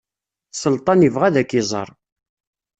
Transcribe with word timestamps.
Selṭan 0.51 1.05
ibɣa 1.07 1.23
ad 1.27 1.35
ak-iẓer. 1.41 1.89